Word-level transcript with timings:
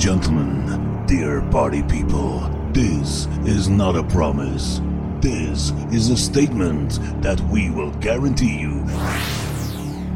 gentlemen, 0.00 1.04
dear 1.06 1.42
party 1.50 1.82
people, 1.82 2.40
this 2.72 3.26
is 3.44 3.68
not 3.68 3.94
a 3.94 4.02
promise. 4.02 4.80
This 5.20 5.72
is 5.92 6.08
a 6.08 6.16
statement 6.16 6.98
that 7.20 7.38
we 7.52 7.68
will 7.68 7.90
guarantee 7.96 8.58
you. 8.58 8.82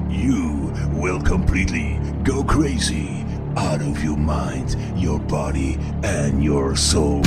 You 0.09 0.73
will 0.95 1.21
completely 1.21 2.01
go 2.23 2.43
crazy 2.45 3.27
out 3.59 3.83
of 3.83 4.03
your 4.03 4.17
mind, 4.17 4.75
your 4.97 5.19
body, 5.19 5.79
and 6.03 6.43
your 6.43 6.77
soul. 6.77 7.23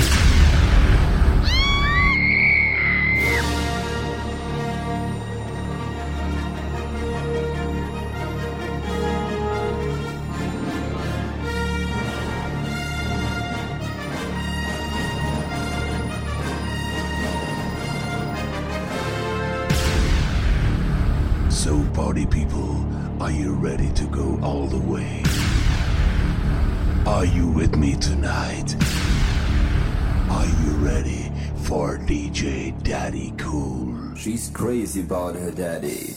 Tonight? 27.99 28.75
Are 30.29 30.45
you 30.45 30.71
ready 30.77 31.31
for 31.63 31.97
DJ 31.97 32.71
Daddy 32.83 33.33
Cool? 33.37 34.15
She's 34.15 34.49
crazy 34.49 35.01
about 35.01 35.35
her 35.35 35.51
daddy. 35.51 36.15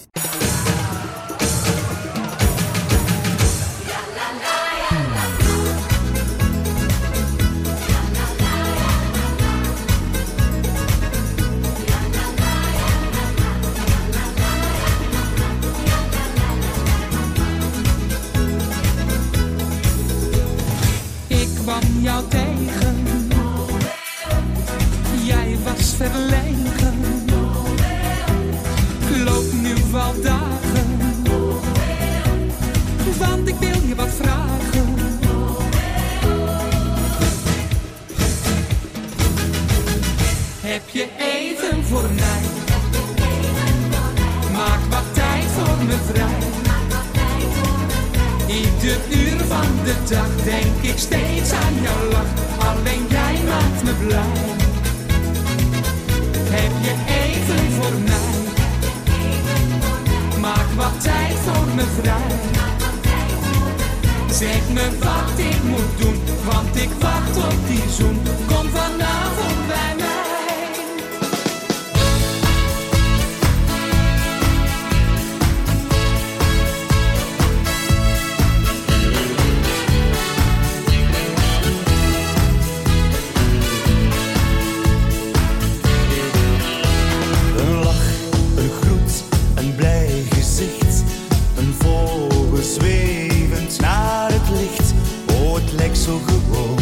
Gewoon. 96.19 96.79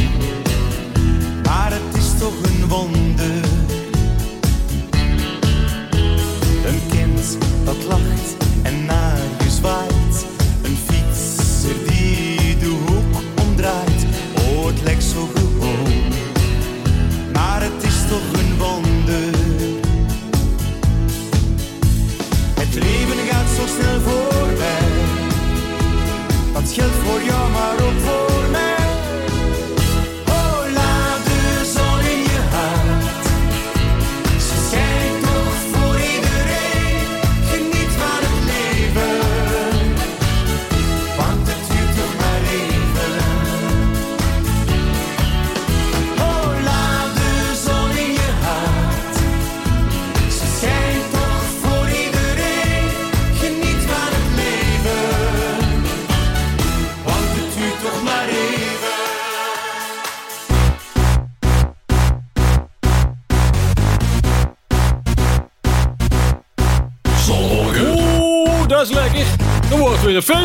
Maar 1.45 1.73
het 1.73 1.97
is 1.97 2.19
toch 2.19 2.43
een 2.43 2.69
wonder. 2.69 2.98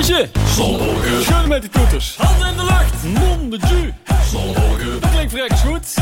Een 0.10 0.30
feestje. 0.54 1.22
Schudden 1.22 1.48
met 1.48 1.62
die 1.62 1.70
toeters. 1.70 2.16
Handen 2.18 2.48
in 2.48 2.56
de 2.56 2.64
lucht. 2.64 3.04
Mon 3.04 3.50
de 3.50 3.60
ju. 3.68 3.94
Dat 5.00 5.10
klinkt 5.12 5.32
vrek 5.32 5.52
goed. 5.54 5.94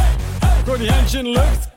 Gooi 0.66 0.80
die 0.80 0.92
handjes 0.92 1.14
in 1.14 1.24
de 1.24 1.30
lucht. 1.30 1.70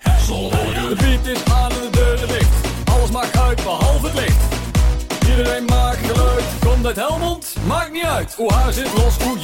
De 0.88 0.94
beat 0.96 1.36
is 1.36 1.52
aan 1.52 1.70
en 1.70 1.80
de 1.80 1.88
deuren 1.90 2.28
dicht. 2.28 2.48
Alles 2.84 3.10
maakt 3.10 3.38
uit 3.38 3.62
behalve 3.62 4.06
het 4.06 4.14
licht. 4.14 4.36
Iedereen 5.28 5.64
maakt 5.64 6.06
geluid. 6.06 6.44
Komt 6.60 6.86
uit 6.86 6.96
Helmond? 6.96 7.54
Maakt 7.66 7.92
niet 7.92 8.04
uit. 8.04 8.34
Hoe 8.34 8.52
haar 8.52 8.72
zit 8.72 8.92
los, 8.96 9.16
hoe 9.22 9.38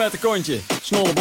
met 0.00 0.12
een 0.12 0.20
kontje, 0.20 0.60
snolle 0.82 1.12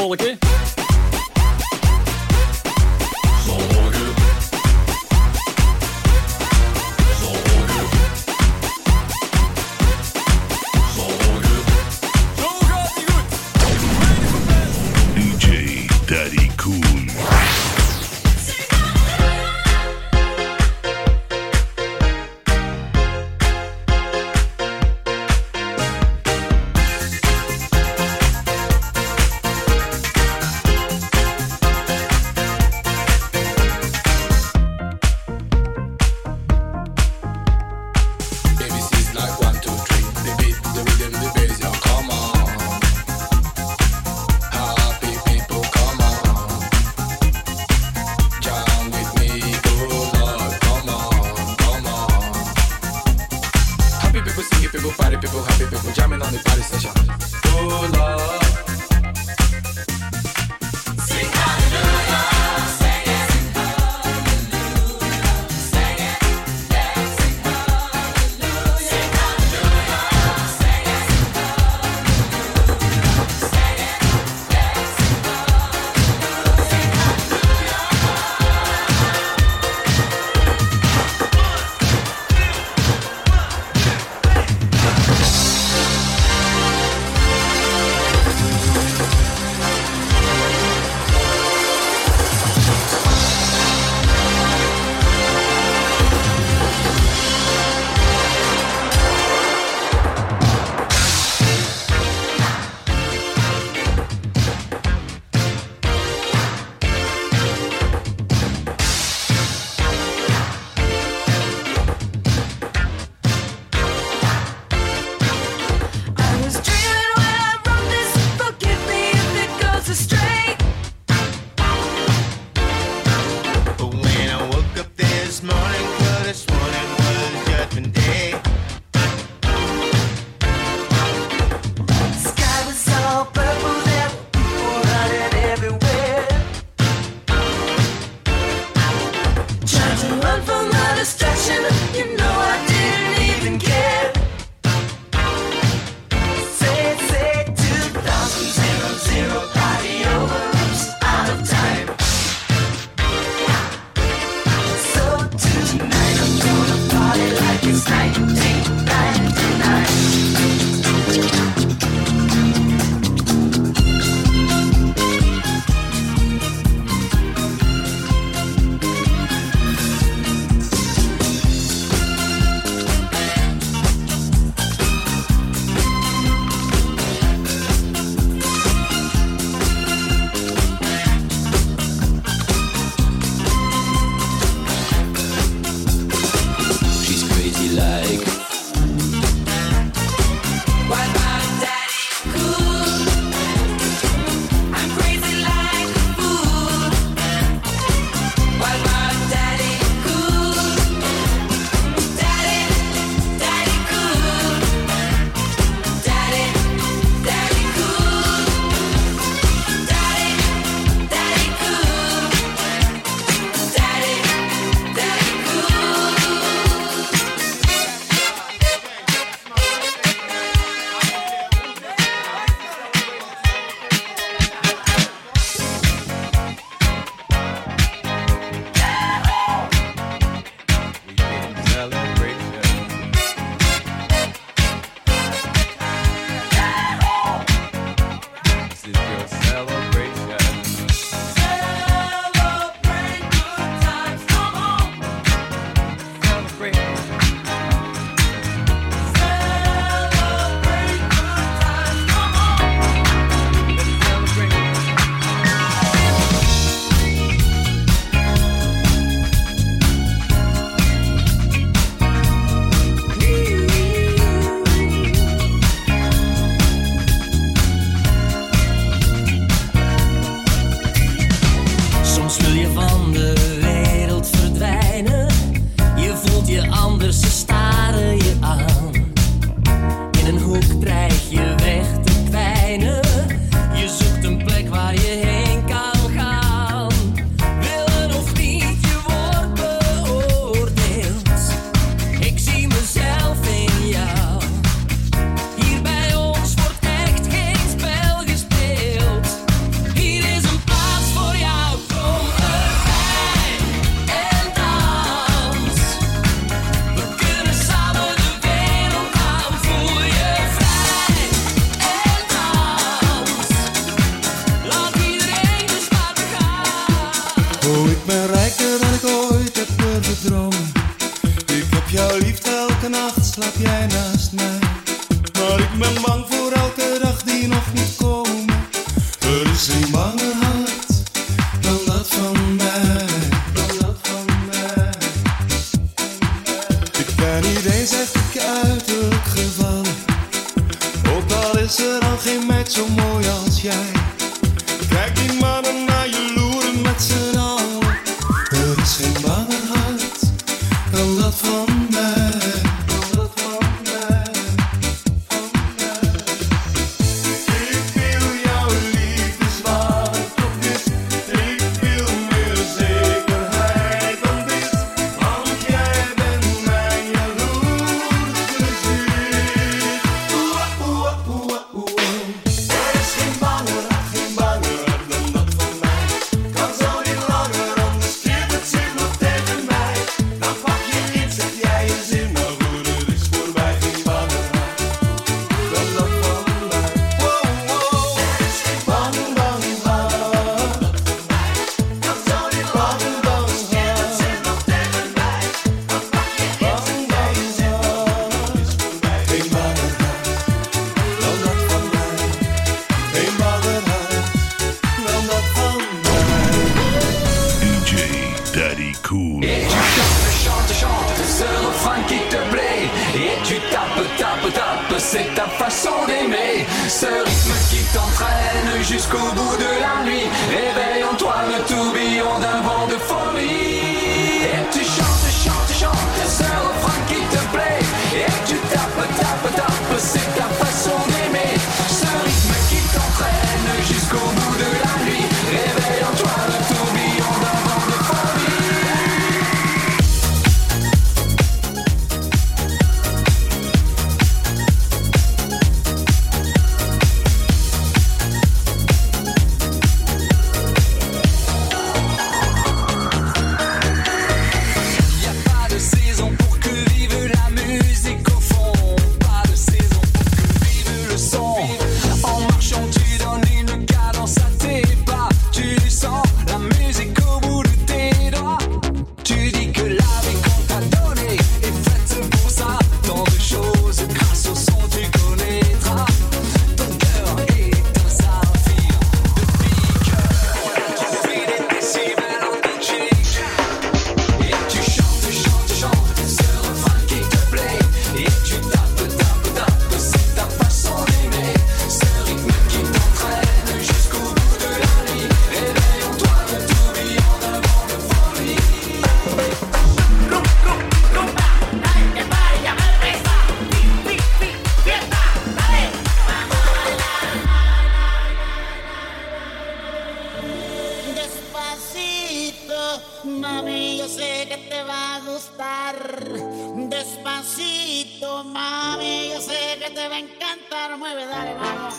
Mami, 518.21 519.29
yo 519.29 519.39
sé 519.39 519.77
que 519.79 519.89
te 519.91 520.07
va 520.09 520.15
a 520.15 520.19
encantar. 520.19 520.97
Mueve, 520.97 521.25
dale, 521.25 521.53
vamos. 521.53 521.95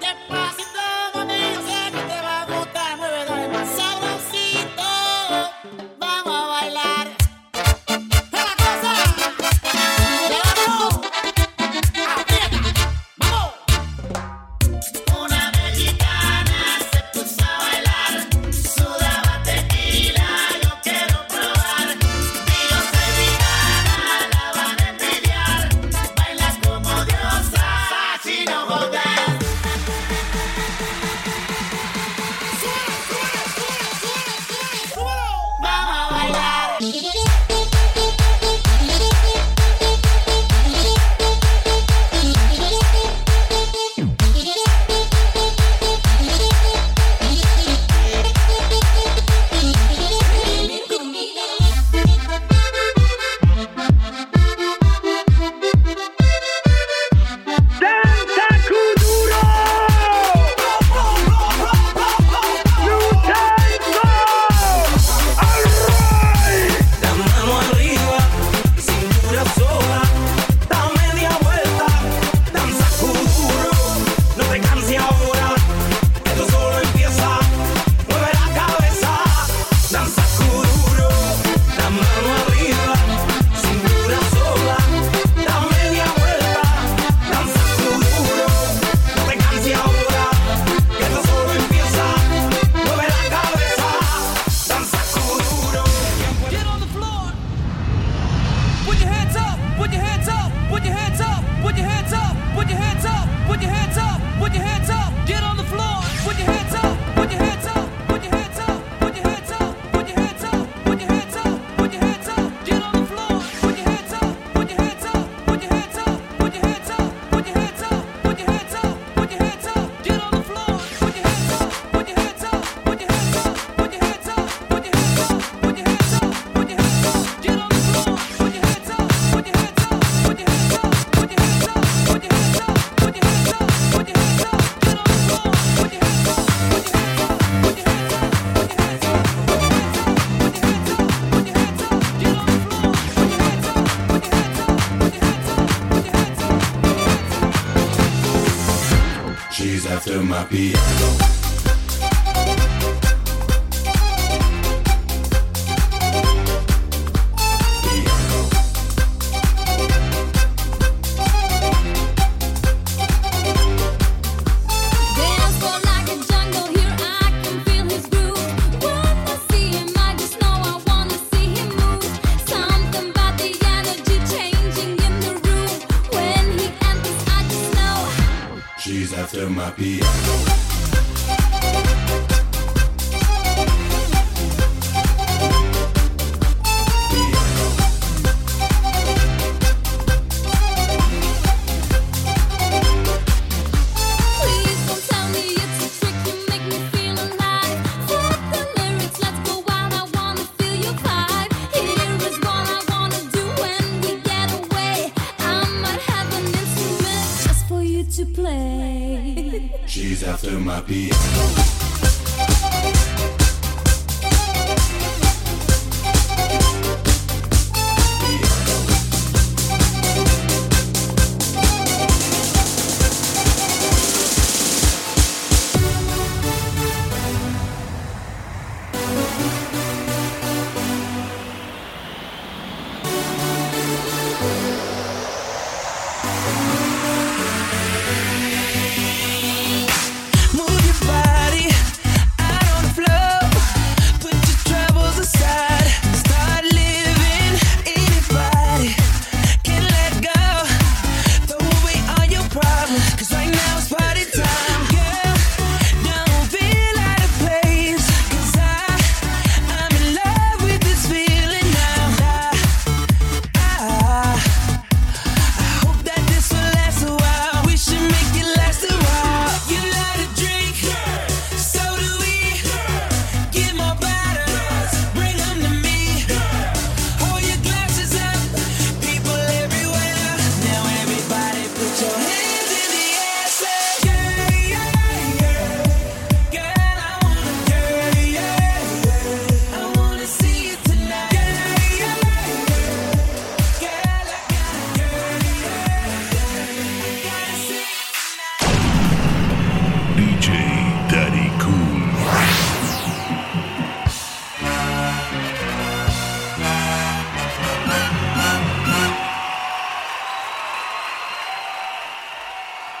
Despacito. 0.00 0.63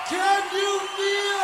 Can 0.06 0.42
you 0.52 0.80
feel 0.96 1.43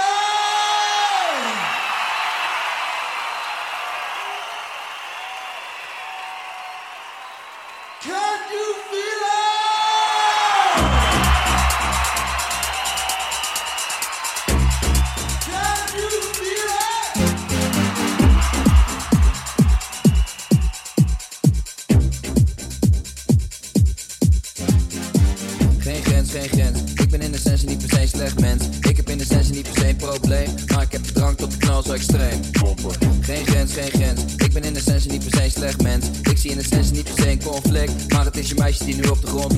nu 38.96 39.08
op 39.08 39.20
de 39.20 39.26
grond 39.26 39.49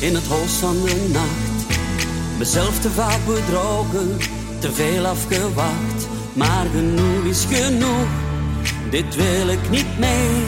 in 0.00 0.14
het 0.14 0.26
holst 0.26 0.54
van 0.54 0.82
de 0.84 1.08
nacht. 1.12 1.78
Mezelf 2.38 2.80
te 2.80 2.90
vaak 2.90 3.18
bedrogen, 3.26 4.16
te 4.58 4.72
veel 4.72 5.06
afgewacht. 5.06 6.08
Maar 6.32 6.66
genoeg 6.72 7.24
is 7.24 7.46
genoeg, 7.50 8.08
dit 8.90 9.16
wil 9.16 9.48
ik 9.48 9.70
niet 9.70 9.98
meer. 9.98 10.46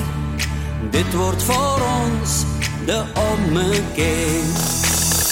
Dit 0.91 1.15
wordt 1.15 1.43
voor 1.43 1.81
ons 2.05 2.45
de 2.87 3.03
ommekeer. 3.33 4.43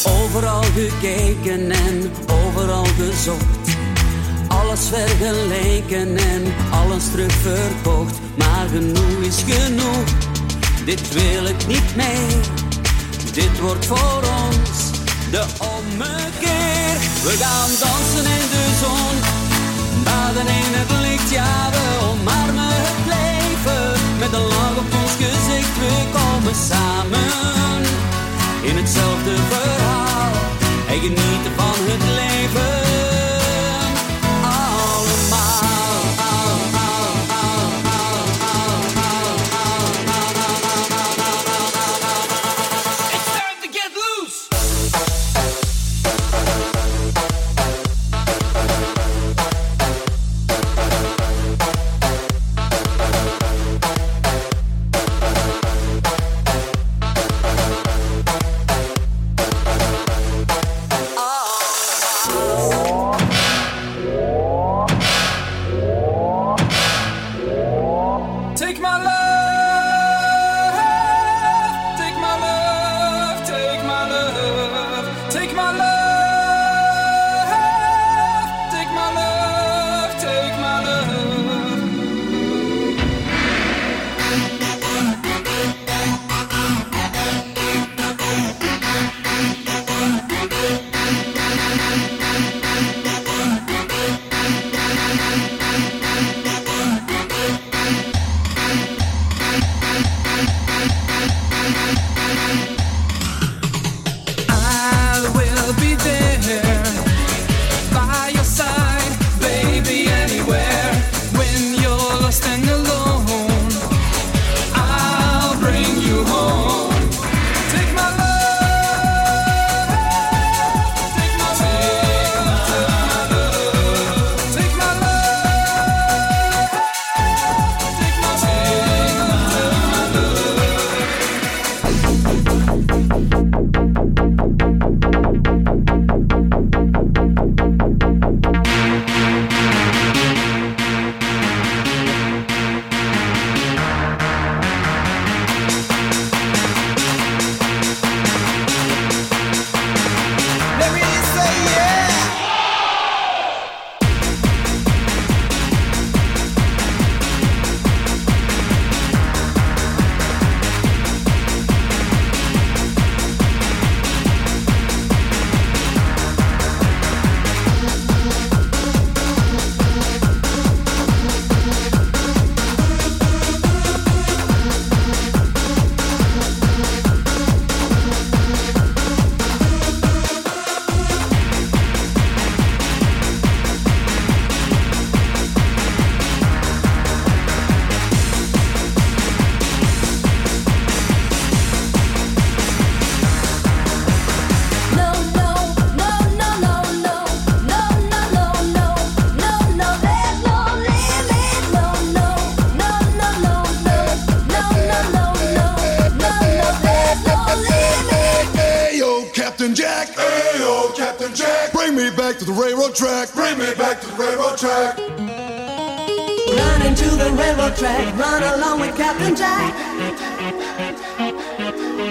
Overal 0.04 0.62
gekeken 0.62 1.70
en 1.70 2.10
overal 2.26 2.84
gezocht. 2.84 3.76
Alles 4.48 4.88
vergeleken 4.88 6.16
en 6.16 6.42
alles 6.70 7.10
terugverkocht. 7.10 8.18
Maar 8.36 8.66
genoeg 8.68 9.20
is 9.20 9.44
genoeg, 9.46 10.08
dit 10.84 11.12
wil 11.12 11.44
ik 11.44 11.66
niet 11.66 11.96
meer. 11.96 12.57
Dit 13.38 13.60
wordt 13.60 13.86
voor 13.86 14.22
ons 14.46 14.80
de 15.30 15.44
ommekeer. 15.76 16.96
We 17.26 17.34
gaan 17.42 17.70
dansen 17.84 18.26
in 18.38 18.46
de 18.54 18.64
zon, 18.82 19.14
baden 20.04 20.46
in 20.46 20.72
het 20.78 20.90
licht. 21.00 21.30
Ja, 21.30 21.70
we 21.70 21.84
omarmen 22.10 22.72
het 22.86 23.00
leven 23.14 24.00
met 24.18 24.32
een 24.32 24.46
lach 24.46 24.76
op 24.76 24.92
ons 25.02 25.14
gezicht. 25.24 25.74
We 25.84 25.94
komen 26.18 26.54
samen 26.70 27.80
in 28.62 28.76
hetzelfde 28.76 29.34
verhaal 29.50 30.32
en 30.88 31.00
genieten 31.00 31.52
van 31.56 31.78
het 31.90 32.02
leven. 32.20 32.87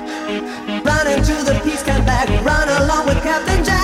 Run 0.02 1.08
into 1.08 1.34
the 1.44 1.60
peace 1.64 1.84
camp 1.84 2.06
back, 2.06 2.28
run 2.46 2.70
along 2.82 3.08
with 3.08 3.22
Captain 3.24 3.64
Jack. 3.64 3.77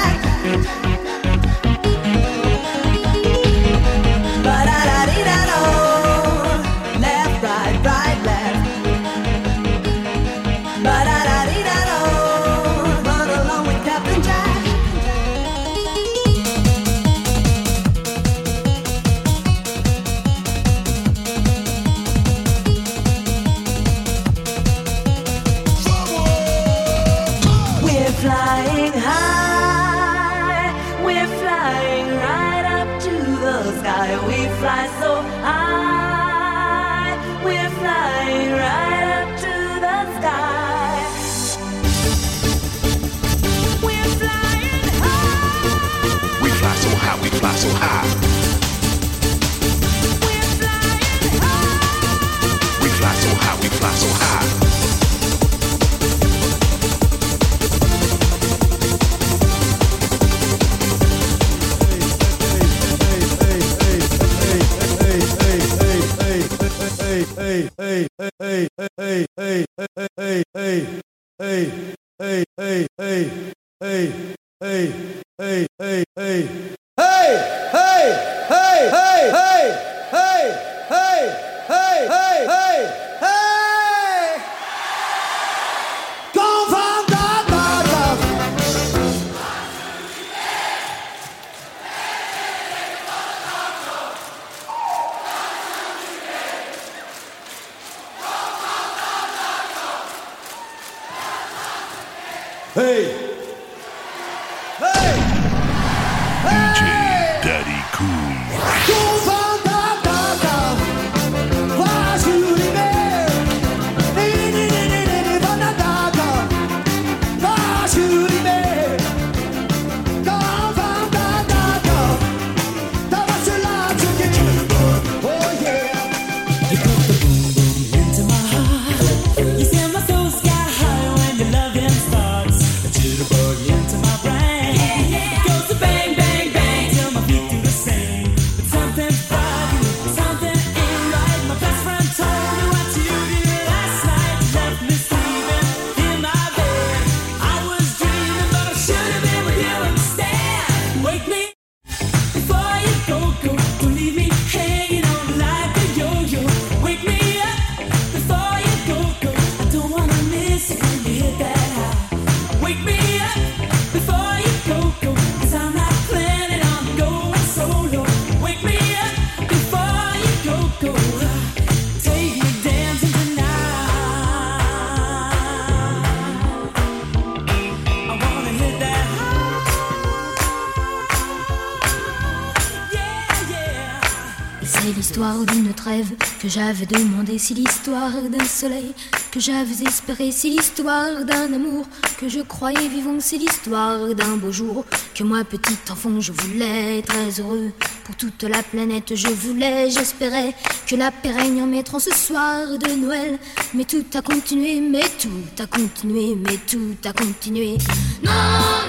que 186.44 186.50
j'avais 186.50 186.86
demandé, 186.86 187.38
si 187.38 187.54
l'histoire 187.54 188.12
d'un 188.12 188.44
soleil 188.44 188.92
que 189.32 189.40
j'avais 189.40 189.88
espéré, 189.88 190.30
si 190.30 190.50
l'histoire 190.50 191.24
d'un 191.24 191.54
amour 191.54 191.86
que 192.20 192.28
je 192.28 192.42
croyais 192.42 192.90
vivant, 192.90 193.18
si 193.22 193.38
l'histoire 193.38 194.14
d'un 194.14 194.36
beau 194.36 194.52
jour 194.52 194.84
que 195.16 195.24
moi 195.24 195.46
petit 195.46 195.78
enfant 195.90 196.20
je 196.20 196.34
voulais 196.34 197.02
très 197.02 197.40
heureux 197.40 197.72
pour 198.04 198.18
toute 198.18 198.44
la 198.44 198.62
planète 198.62 199.16
je 199.16 199.30
voulais, 199.30 199.90
j'espérais 199.90 200.54
que 200.86 200.98
la 200.98 201.12
paix 201.12 201.32
règne 201.32 201.62
en 201.62 201.68
mettant 201.68 202.00
ce 202.00 202.14
soir 202.14 202.78
de 202.78 202.92
Noël, 202.94 203.40
mais 203.74 203.86
tout 203.86 204.06
a 204.14 204.22
continué, 204.22 204.82
mais 204.82 205.08
tout 205.18 205.64
a 205.64 205.66
continué, 205.66 206.36
mais 206.36 206.58
tout 206.70 206.98
a 207.06 207.14
continué. 207.14 207.78
Non, 208.22 208.32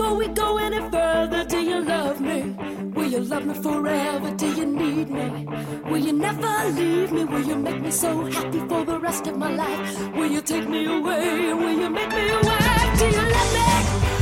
before 0.01 0.17
we 0.17 0.29
go 0.29 0.57
any 0.57 0.81
further, 0.91 1.45
do 1.45 1.61
you 1.61 1.85
love 1.85 2.23
me? 2.23 2.57
Will 2.95 3.07
you 3.07 3.21
love 3.21 3.45
me 3.45 3.53
forever? 3.53 4.31
Do 4.35 4.47
you 4.47 4.65
need 4.65 5.11
me? 5.11 5.47
Will 5.91 5.99
you 5.99 6.15
never 6.15 6.71
leave 6.71 7.13
me? 7.13 7.25
Will 7.25 7.43
you 7.43 7.57
make 7.57 7.83
me 7.83 7.91
so 7.91 8.25
happy 8.25 8.61
for 8.61 8.83
the 8.87 8.99
rest 8.99 9.27
of 9.27 9.37
my 9.37 9.55
life? 9.55 10.15
Will 10.17 10.31
you 10.33 10.41
take 10.41 10.67
me 10.67 10.87
away? 10.87 11.53
Will 11.53 11.79
you 11.83 11.91
make 11.91 12.09
me 12.09 12.31
away? 12.31 12.97
Do 12.99 13.07
you 13.17 13.25
love 13.35 13.53
me? 13.55 14.20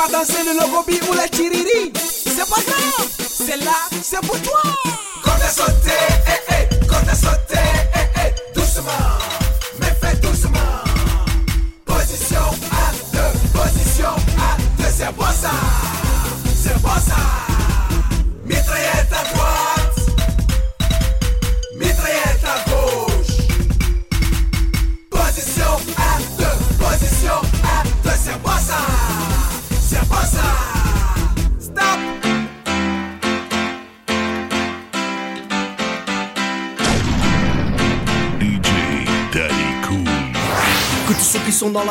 pas 0.00 0.08
danser 0.08 0.42
le 0.44 0.58
logobi 0.58 0.98
ou 1.10 1.14
la 1.14 1.26
chiriri. 1.26 1.92
C'est 1.94 2.48
pas 2.48 2.62
grave, 2.62 3.08
c'est 3.18 3.58
là, 3.58 3.76
c'est 4.02 4.20
pour 4.20 4.40
toi. 4.40 4.79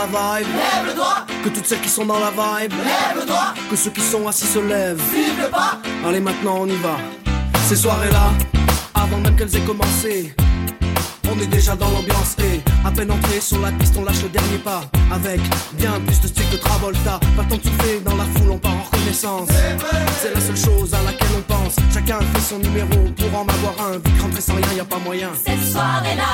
Vibe, 0.10 0.47
Lève 0.55 0.86
le 0.88 0.93
doigt. 0.93 1.26
Que 1.43 1.49
toutes 1.49 1.66
celles 1.66 1.82
qui 1.82 1.89
sont 1.89 2.05
dans 2.05 2.20
la 2.20 2.32
vibe, 2.32 2.74
Lève 2.74 3.20
le 3.22 3.26
doigt. 3.26 3.53
Que 3.70 3.76
ceux 3.76 3.91
qui 3.91 4.01
sont 4.01 4.28
assis 4.28 4.47
se 4.47 4.60
lèvent. 4.60 5.01
Vive 5.14 5.41
le 5.41 5.49
pas. 5.49 5.78
Allez, 6.05 6.20
maintenant 6.20 6.57
on 6.62 6.68
y 6.68 6.76
va. 6.78 6.97
Ces 7.68 7.76
soirées-là, 7.76 8.32
avant 8.95 9.18
même 9.18 9.36
qu'elles 9.36 9.55
aient 9.55 9.66
commencé, 9.66 10.34
on 11.32 11.39
est 11.39 11.47
déjà 11.47 11.76
dans 11.76 11.89
l'ambiance 11.91 12.36
et 12.39 12.62
à 12.86 12.91
peine 12.91 13.12
entré 13.12 13.39
sur 13.39 13.60
la 13.60 13.72
piste, 13.74 13.95
on 13.97 14.03
lâche 14.03 14.24
le 14.24 14.30
dernier 14.30 14.57
pas. 14.57 14.82
Avec 15.12 15.39
bien 15.74 15.99
plus 16.05 16.20
de 16.22 16.28
style 16.28 16.49
que 16.51 16.57
Travolta. 16.57 17.20
Pas 17.38 17.43
temps 17.43 17.57
de 17.57 17.64
souffler 17.64 17.99
dans 18.03 18.16
la 18.16 18.26
foule, 18.36 18.51
on 18.51 18.57
part 18.57 18.74
en 18.74 18.84
reconnaissance. 18.91 19.49
C'est 20.22 20.34
la 20.34 20.41
seule 20.41 20.57
chose 20.57 20.93
à 20.93 21.03
laquelle 21.03 21.28
on 21.38 21.53
pense. 21.53 21.76
Chacun 21.93 22.20
fait 22.34 22.41
son 22.41 22.60
numéro 22.60 22.88
pour 23.16 23.39
en 23.39 23.43
avoir 23.43 23.91
un. 23.91 23.99
Que 23.99 24.22
rentrer 24.22 24.41
sans 24.41 24.55
rien, 24.55 24.74
y 24.78 24.80
a 24.80 24.86
pas 24.86 24.99
moyen. 24.99 25.30
Cette 25.45 25.72
soirée-là, 25.72 26.32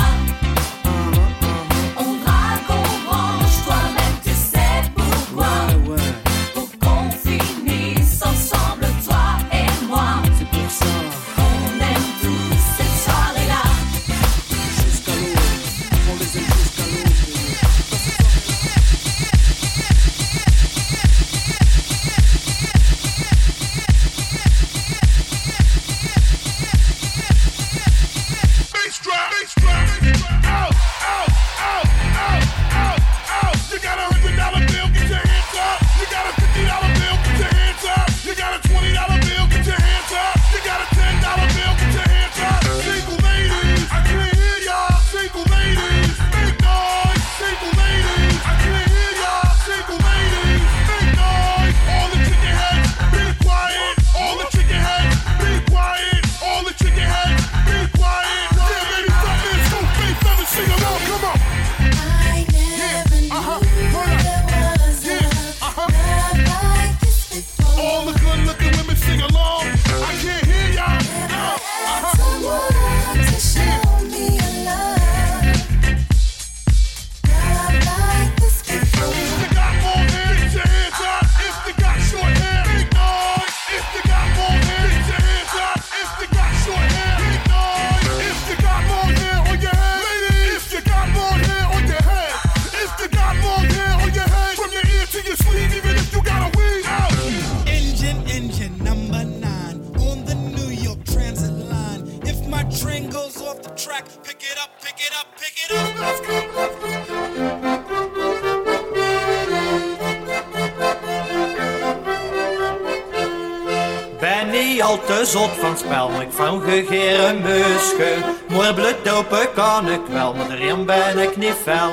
fel. 121.64 121.91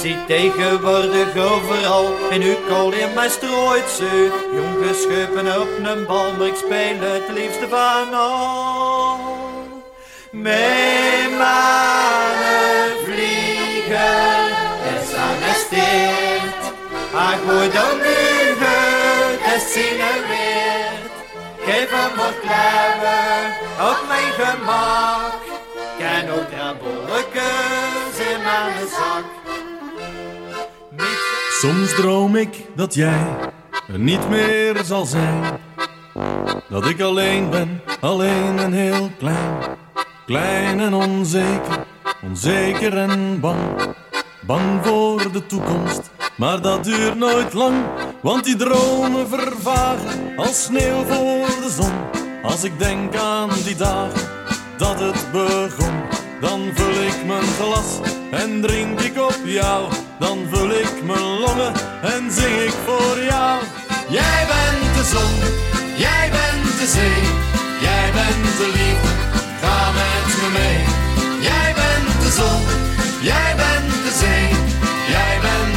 Zie 0.00 0.16
tegenwoordig 0.26 1.36
overal, 1.36 2.14
uw 2.30 2.56
kool 2.68 2.92
in 2.92 3.14
mij 3.14 3.28
strooit 3.28 3.90
ze. 3.90 4.30
Jong 4.54 4.86
geschuppen 4.86 5.60
op 5.60 5.68
een 5.82 6.06
bal, 6.06 6.32
maar 6.32 6.46
ik 6.46 6.56
speel 6.56 6.98
het 7.00 7.28
liefste 7.34 7.68
van 7.68 8.14
al. 8.14 9.20
Mijn 10.30 11.30
mannen 11.30 12.90
vliegen, 13.04 14.48
is 14.94 15.14
arresteerd. 15.14 16.62
Ach, 17.14 17.40
hoe 17.44 17.68
dan 17.72 17.96
nu 17.96 18.38
het 19.58 19.62
sigareerd. 19.70 21.10
Geef 21.64 21.90
hem 21.90 22.16
wat 22.16 22.40
kluiven 22.40 23.52
op 23.90 23.98
mijn 24.08 24.32
gemak. 24.38 25.32
Ken 25.98 26.30
ook 26.30 26.48
drabbelletjes 26.50 28.07
Soms 31.60 31.94
droom 31.94 32.36
ik 32.36 32.64
dat 32.74 32.94
jij 32.94 33.26
er 33.92 33.98
niet 33.98 34.28
meer 34.28 34.84
zal 34.84 35.06
zijn. 35.06 35.60
Dat 36.68 36.86
ik 36.86 37.00
alleen 37.00 37.50
ben, 37.50 37.82
alleen 38.00 38.58
en 38.58 38.72
heel 38.72 39.10
klein. 39.18 39.76
Klein 40.26 40.80
en 40.80 40.94
onzeker, 40.94 41.86
onzeker 42.22 42.96
en 42.96 43.40
bang. 43.40 43.58
Bang 44.46 44.86
voor 44.86 45.32
de 45.32 45.46
toekomst, 45.46 46.10
maar 46.36 46.60
dat 46.62 46.84
duurt 46.84 47.14
nooit 47.14 47.52
lang. 47.52 47.76
Want 48.22 48.44
die 48.44 48.56
dromen 48.56 49.28
vervagen 49.28 50.36
als 50.36 50.62
sneeuw 50.62 51.04
voor 51.04 51.62
de 51.62 51.70
zon. 51.70 51.92
Als 52.42 52.64
ik 52.64 52.78
denk 52.78 53.16
aan 53.16 53.48
die 53.64 53.76
dagen 53.76 54.28
dat 54.76 55.00
het 55.00 55.32
begon. 55.32 56.17
Dan 56.40 56.70
vul 56.74 57.02
ik 57.02 57.24
mijn 57.26 57.48
glas 57.60 58.00
en 58.30 58.60
drink 58.60 59.00
ik 59.00 59.18
op 59.18 59.40
jou. 59.44 59.92
Dan 60.18 60.38
vul 60.50 60.70
ik 60.70 61.02
mijn 61.04 61.38
longen 61.38 61.72
en 62.02 62.30
zing 62.30 62.60
ik 62.60 62.74
voor 62.86 63.22
jou. 63.22 63.62
Jij 64.08 64.46
bent 64.52 64.94
de 64.96 65.04
zon, 65.04 65.34
jij 65.96 66.30
bent 66.30 66.78
de 66.78 66.86
zee. 66.86 67.22
Jij 67.80 68.10
bent 68.12 68.56
de 68.58 68.66
liefde, 68.78 69.08
ga 69.60 69.90
met 70.00 70.26
me 70.40 70.48
mee. 70.58 70.80
Jij 71.40 71.74
bent 71.74 72.20
de 72.24 72.30
zon, 72.30 72.60
jij 73.22 73.52
bent 73.56 73.90
de 74.04 74.12
zee. 74.22 74.48
Jij 75.14 75.38
bent 75.40 75.67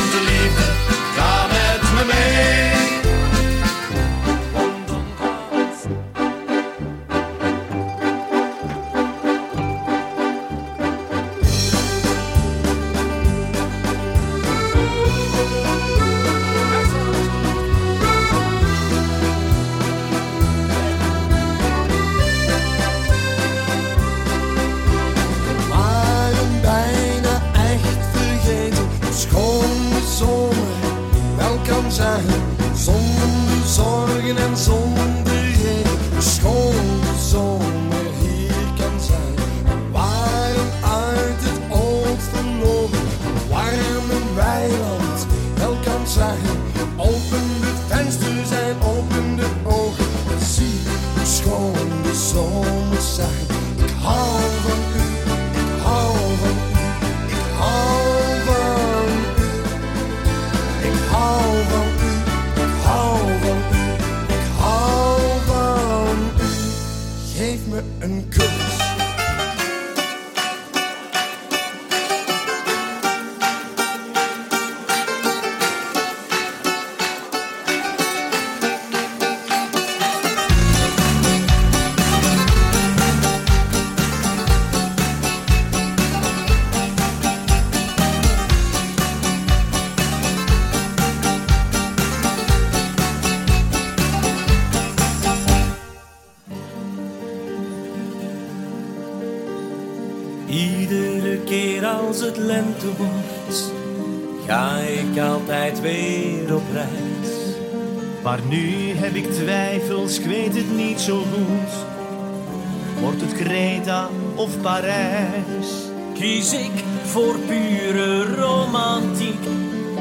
of 114.36 114.62
Parijs? 114.62 115.70
Kies 116.14 116.54
ik 116.54 116.84
voor 117.06 117.36
pure 117.48 118.36
romantiek 118.36 119.46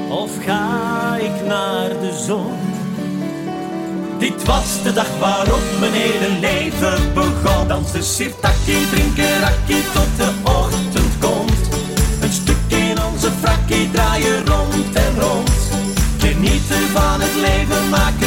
of 0.09 0.31
ga 0.45 1.17
ik 1.17 1.47
naar 1.47 1.89
de 1.89 2.23
zon? 2.27 2.53
Dit 4.19 4.45
was 4.45 4.83
de 4.83 4.93
dag 4.93 5.19
waarop 5.19 5.63
mijn 5.81 5.93
hele 5.93 6.39
leven 6.41 7.15
begon. 7.15 7.69
Dansen 7.69 8.05
sirtaki, 8.05 8.89
drinken 8.91 9.41
rakkie 9.41 9.85
tot 9.93 10.17
de 10.17 10.31
ochtend 10.43 11.19
komt. 11.21 11.69
Een 12.21 12.33
stuk 12.33 12.57
in 12.69 13.03
onze 13.13 13.31
frakkie 13.41 13.91
draaien 13.91 14.47
rond 14.47 14.95
en 14.95 15.21
rond. 15.21 15.51
Genieten 16.19 16.89
van 16.93 17.21
het 17.21 17.35
leven, 17.35 17.89
maken 17.89 18.20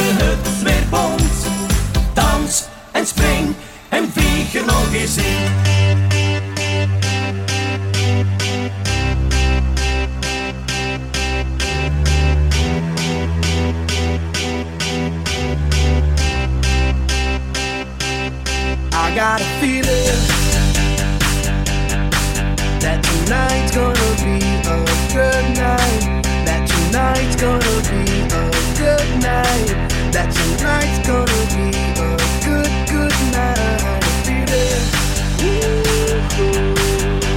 That 22.80 23.00
tonight's 23.04 23.72
gonna 23.76 24.12
be 24.24 24.40
a 24.64 24.78
good 25.12 25.46
night 25.58 26.24
That 26.46 26.68
tonight's 26.68 27.36
gonna 27.36 27.76
be 27.92 28.04
a 28.24 28.52
good 28.80 29.10
night 29.20 29.68
That 30.14 30.30
tonight's 30.32 31.00
gonna 31.08 31.42
be 31.52 31.68
a 32.00 32.16
good, 32.46 32.72
good 32.88 33.16
night. 33.36 33.82
Feel 34.24 34.46
this 34.46 34.88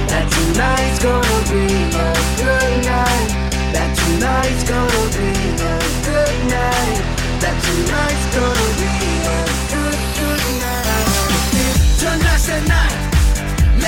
That 0.07 0.25
tonight's 0.31 0.99
gonna 1.03 1.39
be 1.51 1.65
a 1.95 2.11
good 2.39 2.73
night 2.85 3.27
That 3.75 3.91
tonight's 3.99 4.63
gonna 4.63 5.03
be 5.19 5.31
a 5.59 5.75
good 6.07 6.37
night 6.47 6.97
That 7.41 7.55
tonight's 7.63 8.27
gonna 8.35 8.56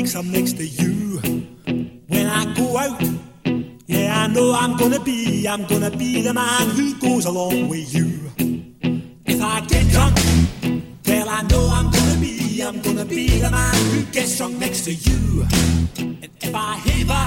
thinks 0.00 0.14
I'm 0.14 0.32
next 0.32 0.56
to 0.56 0.66
you. 0.66 1.18
When 2.08 2.26
I 2.26 2.54
go 2.54 2.78
out, 2.78 3.02
yeah, 3.86 4.22
I 4.22 4.28
know 4.28 4.54
I'm 4.54 4.74
gonna 4.78 4.98
be, 4.98 5.46
I'm 5.46 5.66
gonna 5.66 5.90
be 5.90 6.22
the 6.22 6.32
man 6.32 6.70
who 6.70 6.94
goes 6.98 7.26
along 7.26 7.68
with 7.68 7.94
you. 7.94 8.08
If 9.26 9.42
I 9.42 9.60
get 9.66 9.86
drunk, 9.92 10.16
well, 11.06 11.28
I 11.28 11.42
know 11.50 11.68
I'm 11.70 11.90
gonna 11.90 12.18
be, 12.18 12.62
I'm 12.62 12.80
gonna 12.80 13.04
be 13.04 13.40
the 13.40 13.50
man 13.50 13.74
who 13.92 14.00
gets 14.10 14.38
drunk 14.38 14.56
next 14.56 14.86
to 14.86 14.94
you. 14.94 15.46
And 15.98 16.30
if 16.40 16.54
I 16.54 16.76
haver, 16.86 17.26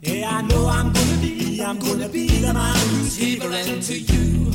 yeah, 0.00 0.38
I 0.38 0.40
know 0.40 0.66
I'm 0.68 0.90
gonna 0.90 1.18
be, 1.20 1.60
I'm 1.60 1.78
gonna 1.78 2.08
be 2.08 2.28
the 2.28 2.54
man 2.54 2.78
who's 2.88 3.18
havering 3.18 3.80
to 3.80 3.98
you. 3.98 4.50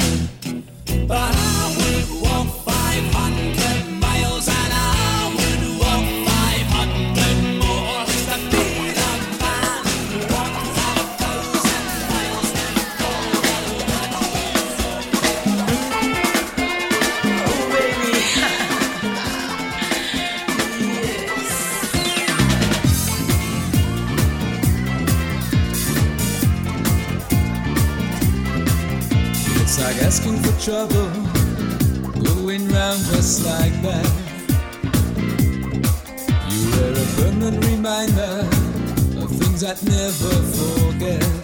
But 1.08 1.36
I 1.36 1.59
trouble 30.60 31.10
going 32.22 32.68
round 32.68 33.00
just 33.06 33.46
like 33.46 33.72
that. 33.82 34.06
You 36.50 36.72
were 36.72 36.92
a 36.92 37.06
permanent 37.16 37.66
reminder 37.66 38.46
of 39.22 39.30
things 39.40 39.64
I'd 39.64 39.82
never 39.84 40.34
forget. 40.58 41.39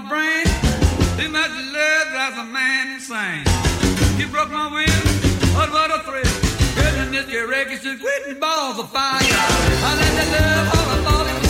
my 0.00 0.08
brain. 0.08 0.44
Too 1.16 1.28
much 1.28 1.50
love 1.50 2.08
drives 2.10 2.38
a 2.38 2.44
man 2.44 2.94
insane. 2.94 3.44
You 4.18 4.26
broke 4.26 4.50
my 4.50 4.66
wind, 4.66 4.90
oh, 5.54 5.68
what 5.70 5.90
a 5.94 6.02
thrill. 6.02 6.24
Goodness, 6.74 7.30
your 7.30 7.46
records 7.46 7.82
just 7.82 8.02
quitting 8.02 8.40
balls 8.40 8.80
of 8.80 8.90
fire. 8.90 9.20
I 9.22 9.94
let 10.00 10.12
that 10.18 10.28
love 10.34 11.06
all 11.06 11.10
up 11.10 11.28
all 11.28 11.43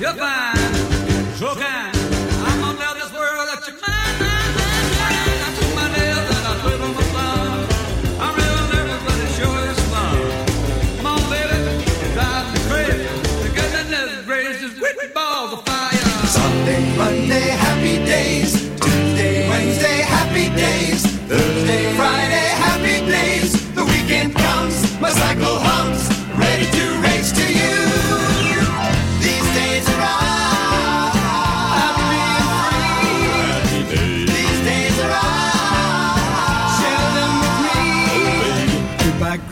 Goodbye. 0.00 0.57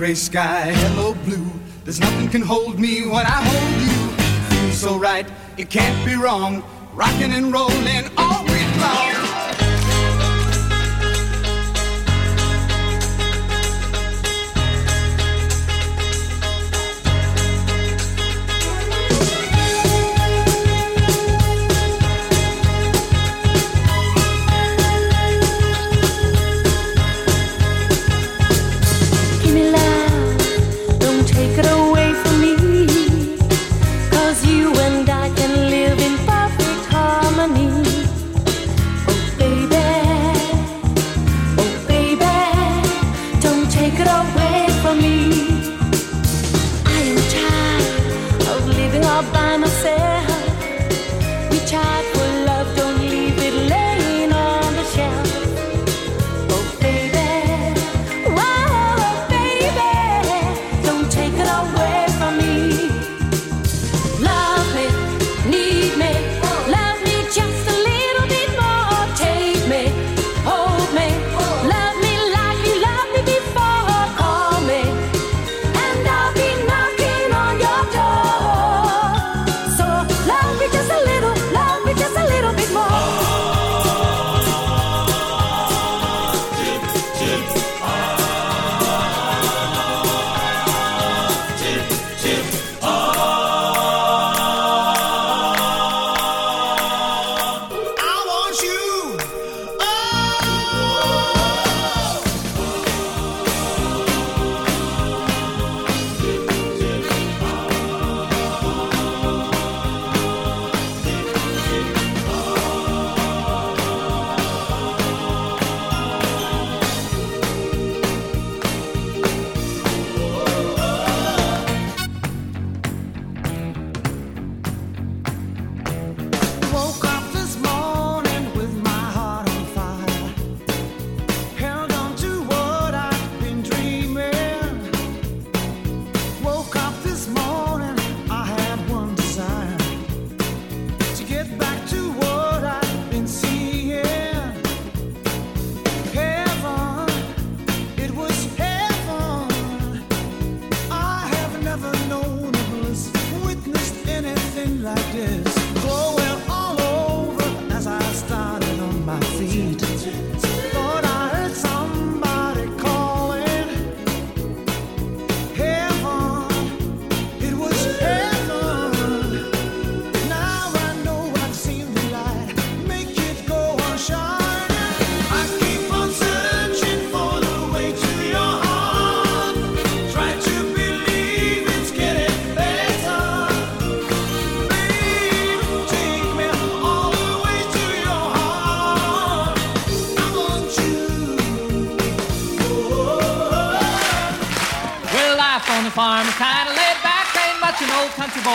gray 0.06 0.14
sky, 0.14 0.70
hello 0.70 1.14
blue. 1.24 1.50
There's 1.82 1.98
nothing 1.98 2.28
can 2.28 2.40
hold 2.40 2.78
me 2.78 3.08
when 3.08 3.26
I 3.26 3.42
hold 3.42 3.80
you. 3.82 4.60
Feels 4.60 4.78
so 4.78 4.96
right, 4.96 5.26
it 5.56 5.68
can't 5.68 5.98
be 6.06 6.14
wrong. 6.14 6.62
Rocking 6.94 7.32
and 7.32 7.52
rolling 7.52 8.04
all 8.16 8.44
week 8.44 8.80
long. 8.80 9.15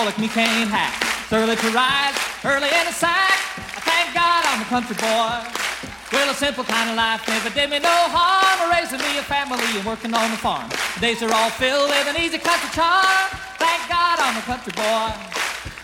Country 0.05 0.21
me 0.21 0.33
can't 0.33 0.69
hack. 0.69 0.97
It's 1.21 1.33
early 1.33 1.55
to 1.55 1.69
rise, 1.69 2.17
early 2.41 2.69
in 2.73 2.85
the 2.89 2.93
sack. 2.93 3.37
I 3.77 3.81
thank 3.85 4.15
God 4.17 4.41
I'm 4.49 4.61
a 4.61 4.65
country 4.65 4.97
boy. 4.97 5.45
Well, 6.11 6.25
a 6.25 6.33
simple 6.33 6.63
kind 6.63 6.89
of 6.89 6.95
life 6.97 7.21
never 7.27 7.49
did 7.53 7.69
me 7.69 7.77
no 7.77 7.93
harm. 8.09 8.71
Raising 8.73 8.97
me 8.97 9.17
a 9.19 9.21
family 9.21 9.61
and 9.61 9.85
working 9.85 10.13
on 10.13 10.31
the 10.31 10.37
farm. 10.37 10.67
The 10.95 11.01
days 11.05 11.21
are 11.21 11.31
all 11.31 11.51
filled 11.51 11.89
with 11.89 12.07
an 12.09 12.17
easy 12.17 12.39
country 12.39 12.69
charm. 12.73 13.29
Thank 13.61 13.85
God 13.93 14.17
I'm 14.17 14.37
a 14.37 14.41
country 14.41 14.73
boy. 14.73 15.13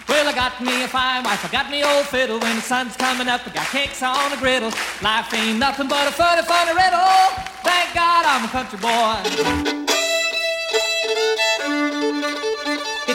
Well, 0.10 0.26
I 0.26 0.34
got 0.34 0.58
me 0.66 0.82
a 0.82 0.88
fine 0.88 1.24
wife, 1.24 1.46
I 1.46 1.50
got 1.54 1.70
me 1.70 1.84
old 1.84 2.08
fiddle. 2.08 2.40
When 2.40 2.56
the 2.56 2.66
sun's 2.66 2.98
coming 2.98 3.28
up, 3.28 3.46
I 3.46 3.54
got 3.54 3.68
cakes 3.70 4.02
on 4.02 4.32
the 4.32 4.38
griddle. 4.38 4.74
Life 5.04 5.30
ain't 5.34 5.60
nothing 5.60 5.88
but 5.88 6.08
a 6.08 6.12
funny, 6.12 6.42
funny 6.42 6.74
riddle. 6.74 7.38
Thank 7.62 7.94
God 7.94 8.26
I'm 8.26 8.46
a 8.46 8.50
country 8.50 8.82
boy. 8.82 9.77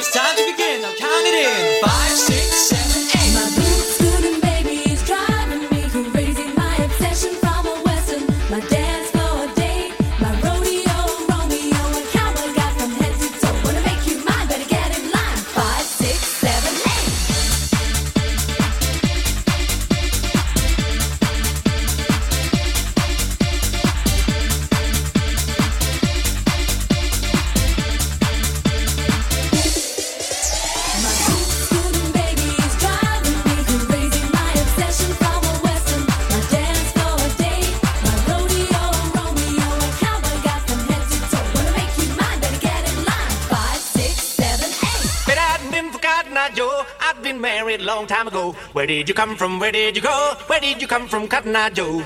It's 0.04 0.10
time 0.10 0.36
to 0.36 0.44
begin. 0.50 0.82
Now 0.82 0.92
count 0.98 1.26
it 1.28 1.46
in. 1.46 1.80
Five, 1.80 2.10
six, 2.10 2.70
seven, 2.70 3.02
eight. 3.06 3.11
Where 48.82 48.88
did 48.88 49.08
you 49.08 49.14
come 49.14 49.36
from? 49.36 49.60
Where 49.60 49.70
did 49.70 49.94
you 49.94 50.02
go? 50.02 50.34
Where 50.48 50.58
did 50.58 50.82
you 50.82 50.88
come 50.88 51.06
from, 51.06 51.28
Cotton 51.28 51.54
Eye 51.54 51.70
Joe? 51.70 52.02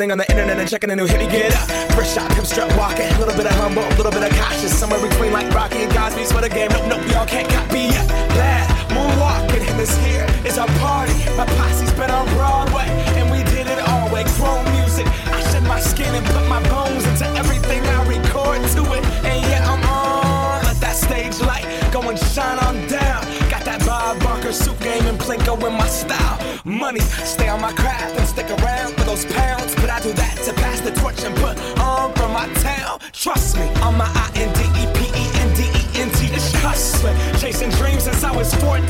Getting 0.00 0.12
on 0.12 0.18
the 0.18 0.30
internet 0.30 0.58
and 0.58 0.66
checking 0.66 0.90
a 0.90 0.96
new 0.96 1.04
hit. 1.04 1.20
Get 1.30 1.52
up. 1.52 1.68
First 1.92 2.14
shot, 2.14 2.30
come 2.30 2.46
strut 2.46 2.74
walking. 2.78 3.12
A 3.12 3.18
little 3.18 3.36
bit 3.36 3.44
of 3.44 3.52
humble, 3.60 3.84
a 3.84 3.94
little 4.00 4.10
bit 4.10 4.24
of 4.24 4.32
cautious. 4.32 4.72
Somewhere 4.72 5.00
between 5.06 5.30
like 5.30 5.52
Rocky 5.52 5.84
and 5.84 5.92
Cosby's 5.92 6.32
for 6.32 6.40
the 6.40 6.48
game. 6.48 6.70
Nope, 6.72 6.88
nope, 6.88 7.04
y'all 7.12 7.26
can't 7.26 7.48
copy 7.52 7.92
yet. 7.92 8.08
Glad 8.32 8.64
moonwalking. 8.96 9.60
And 9.68 9.78
this 9.78 9.92
here 10.00 10.24
is 10.46 10.56
our 10.56 10.68
party. 10.80 11.12
My 11.36 11.44
posse's 11.44 11.92
been 11.92 12.10
on 12.10 12.24
Broadway. 12.32 12.88
And 13.20 13.30
we 13.30 13.44
did 13.52 13.66
it 13.66 13.80
all 13.88 14.08
way. 14.08 14.24
Chrome 14.40 14.64
music. 14.80 15.06
I 15.28 15.40
shed 15.52 15.64
my 15.64 15.80
skin 15.80 16.14
and 16.14 16.24
put 16.24 16.48
my 16.48 16.62
bones 16.70 17.04
into 17.04 17.26
everything 17.36 17.84
I 17.84 18.00
record 18.08 18.64
to 18.72 18.82
it. 18.96 19.04
And 19.28 19.38
yeah, 19.52 19.68
I'm 19.68 19.84
on. 19.84 20.64
Let 20.64 20.80
that 20.80 20.96
stage 20.96 21.38
light 21.44 21.68
go 21.92 22.00
and 22.08 22.18
shine 22.18 22.58
on 22.64 22.88
down. 22.88 23.20
Got 23.52 23.64
that 23.68 23.84
Bob 23.84 24.18
Barker 24.20 24.52
suit 24.52 24.80
game 24.80 25.04
and 25.04 25.18
Plinko 25.20 25.60
in 25.68 25.74
my 25.76 25.88
style. 25.88 26.40
Money, 26.64 27.00
stay 27.00 27.48
on 27.48 27.60
my 27.60 27.72
craft 27.72 28.16
and 28.16 28.26
stick 28.26 28.48
around 28.62 28.94
for 28.96 29.04
those 29.04 29.26
pounds. 29.26 29.59
I 30.00 30.02
do 30.02 30.12
that 30.14 30.36
to 30.48 30.54
pass 30.54 30.80
the 30.80 30.92
torch 30.92 31.20
and 31.24 31.36
put 31.36 31.60
on 31.76 32.14
for 32.14 32.28
my 32.32 32.48
town. 32.64 33.00
Trust 33.12 33.58
me, 33.60 33.68
on 33.84 33.98
my 34.00 34.08
I 34.08 34.32
N 34.32 34.48
D 34.56 34.64
E 34.80 34.84
P 34.96 35.12
E 35.12 35.24
N 35.44 35.52
D 35.52 35.68
E 35.68 36.00
N 36.00 36.08
T. 36.16 36.32
It's 36.32 36.56
hustling. 36.64 37.12
Chasing 37.36 37.68
dreams 37.76 38.04
since 38.04 38.24
I 38.24 38.32
was 38.34 38.48
14 38.64 38.80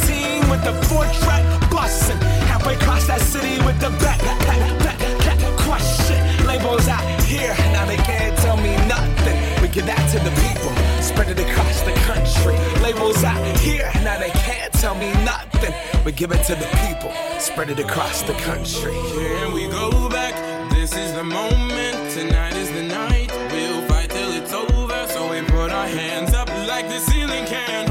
with 0.47 0.63
the 0.63 0.71
four 0.87 1.03
track 1.27 1.43
bustin'. 1.67 2.17
Halfway 2.47 2.77
across 2.77 3.09
that 3.09 3.21
city 3.21 3.59
with 3.67 3.75
the 3.81 3.91
back, 3.99 4.23
back, 4.23 4.39
back, 4.47 4.79
back, 4.87 4.99
back, 5.27 5.41
crush 5.59 6.15
it. 6.15 6.47
Labels 6.47 6.87
out 6.87 7.03
here, 7.27 7.59
now 7.75 7.85
they 7.87 7.99
can't 8.07 8.39
tell 8.39 8.57
me 8.59 8.71
nothing. 8.87 9.35
We 9.63 9.67
give 9.67 9.87
that 9.87 10.07
to 10.15 10.19
the 10.23 10.31
people, 10.47 10.71
spread 11.03 11.27
it 11.35 11.43
across 11.43 11.83
the 11.83 11.95
country. 12.07 12.55
Labels 12.87 13.25
out 13.25 13.43
here, 13.59 13.91
now 14.07 14.17
they 14.21 14.31
can't 14.47 14.73
tell 14.75 14.95
me 14.95 15.11
nothing. 15.27 15.75
We 16.05 16.13
give 16.13 16.31
it 16.31 16.45
to 16.47 16.55
the 16.55 16.71
people, 16.87 17.11
spread 17.41 17.69
it 17.69 17.81
across 17.81 18.23
the 18.23 18.35
country. 18.47 18.95
Here 19.19 19.51
we 19.51 19.67
go 19.67 20.09
back. 20.09 20.50
This 20.91 21.11
is 21.11 21.13
the 21.13 21.23
moment. 21.23 22.11
Tonight 22.11 22.57
is 22.57 22.69
the 22.73 22.83
night. 22.83 23.31
We'll 23.53 23.83
fight 23.83 24.11
till 24.11 24.33
it's 24.33 24.53
over. 24.53 25.07
So 25.07 25.31
we 25.31 25.41
put 25.43 25.71
our 25.71 25.87
hands 25.87 26.35
up 26.35 26.49
like 26.67 26.89
the 26.89 26.99
ceiling 26.99 27.47
can't 27.47 27.90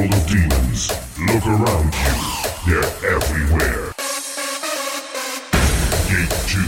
world 0.00 0.14
of 0.14 0.26
demons. 0.26 0.88
Look 1.28 1.46
around 1.46 1.92
you. 1.92 2.16
They're 2.66 2.90
everywhere. 3.12 3.92
Gate 6.08 6.36
2. 6.48 6.64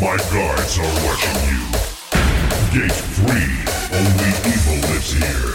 My 0.00 0.16
guards 0.32 0.78
are 0.78 0.94
watching 1.04 1.38
you. 1.52 1.62
Gate 2.72 2.98
3. 3.20 3.28
Only 3.98 4.30
evil 4.52 4.78
lives 4.88 5.12
here. 5.12 5.52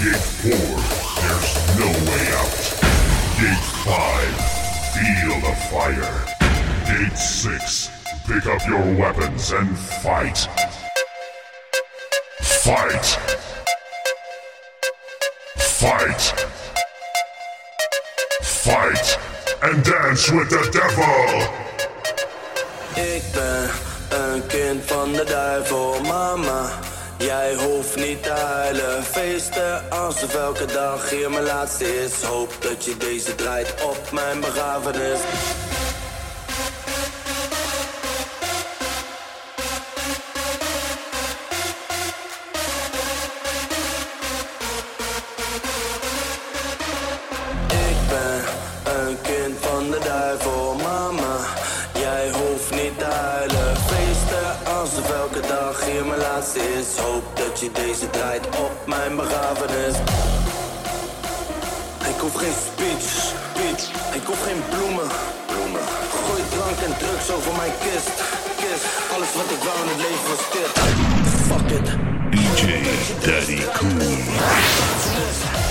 Gate 0.00 0.26
4. 0.40 0.56
There's 1.20 1.50
no 1.76 1.88
way 2.08 2.24
out. 2.40 2.56
Gate 3.40 3.66
5. 3.84 4.32
Feel 4.94 5.34
the 5.44 5.54
fire. 5.68 6.16
Gate 6.86 7.18
6. 7.18 7.90
Pick 8.26 8.46
up 8.46 8.66
your 8.66 8.84
weapons 8.98 9.52
and 9.52 9.76
fight. 9.78 10.48
Fight! 12.40 13.47
Fight! 15.88 16.22
Fight 18.42 19.18
and 19.62 19.82
dance 19.82 20.30
with 20.30 20.50
the 20.50 20.68
devil! 20.70 21.40
Ik 23.14 23.22
ben 23.32 23.70
een 24.18 24.46
kind 24.46 24.84
van 24.84 25.12
de 25.12 25.24
duivel, 25.24 26.00
mama. 26.00 26.70
Jij 27.18 27.54
hoeft 27.54 27.96
niet 27.96 28.22
te 28.22 28.30
huilen, 28.30 29.04
feesten 29.04 29.90
alsof 29.90 30.34
elke 30.34 30.66
dag 30.66 31.10
hier 31.10 31.30
mijn 31.30 31.44
laatste 31.44 32.04
is. 32.04 32.22
Hoop 32.22 32.56
dat 32.60 32.84
je 32.84 32.96
deze 32.96 33.34
draait 33.34 33.74
op 33.82 34.12
mijn 34.12 34.40
begrafenis. 34.40 35.20
Hoop 56.58 57.36
dat 57.36 57.60
je 57.60 57.70
deze 57.72 58.10
draait 58.10 58.46
op 58.46 58.86
mijn 58.86 59.16
begrafenis. 59.16 59.94
Ik 62.12 62.18
hoef 62.20 62.34
geen 62.34 62.52
speech, 62.66 63.02
speech. 63.02 63.82
Ik 64.14 64.22
hoef 64.26 64.42
geen 64.42 64.62
bloemen, 64.68 65.08
bloemen. 65.46 65.80
Gooi 66.26 66.42
drank 66.50 66.78
en 66.86 66.98
drugs 66.98 67.30
over 67.30 67.52
mijn 67.56 67.72
kist, 67.80 68.16
kist. 68.56 68.84
Alles 69.14 69.32
wat 69.34 69.50
ik 69.56 69.62
wou 69.66 69.78
in 69.82 69.88
het 69.88 70.00
leven 70.06 70.28
was 70.32 70.44
dit. 70.56 70.70
Fuck 71.48 71.70
it. 71.78 71.88
DJ 72.30 72.66
Daddy 73.24 73.58
Cool. 73.72 75.67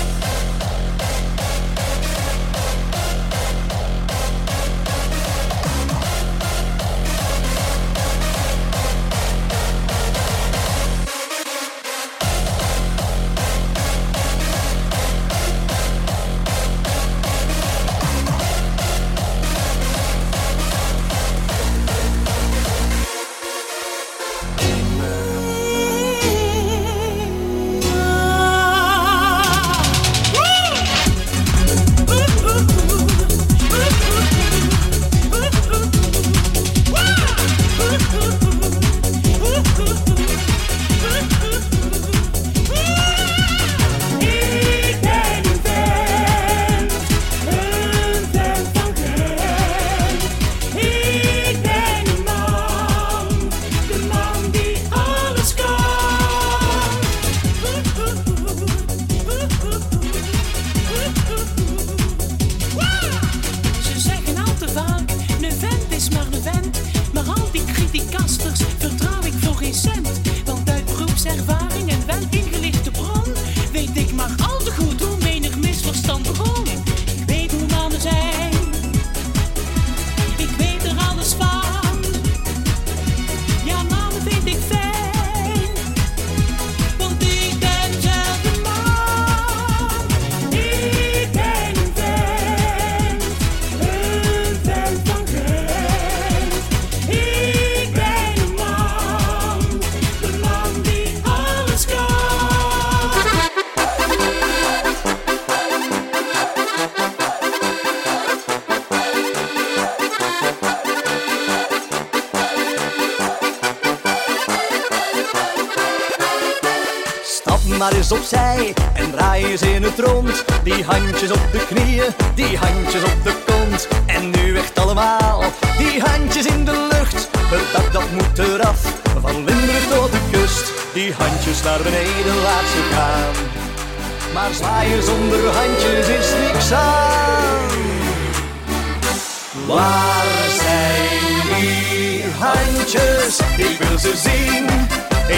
Ze 144.07 144.29
zien. 144.29 144.65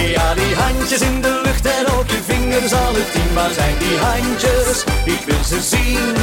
Ja, 0.09 0.33
die 0.33 0.55
handjes 0.55 1.01
in 1.01 1.21
de 1.21 1.41
lucht 1.43 1.65
en 1.65 1.87
ook 1.87 2.09
je 2.09 2.19
vingers 2.25 2.73
alle 2.73 3.03
tien. 3.11 3.33
Waar 3.33 3.53
zijn 3.53 3.75
die 3.77 3.97
handjes? 3.97 4.83
Ik 5.05 5.21
wil 5.25 5.43
ze 5.43 5.61
zien. 5.61 6.15